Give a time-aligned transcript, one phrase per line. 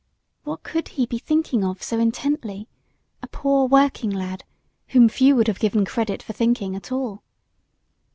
[0.45, 2.67] What could he be thinking of so intently?
[3.21, 4.43] a poor working lad,
[4.87, 7.21] whom few would have given credit for thinking at all.